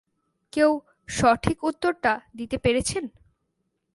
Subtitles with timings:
[0.53, 0.71] কেউ
[1.09, 3.03] সঠিক উত্তরটা দিতে পেরেছেন?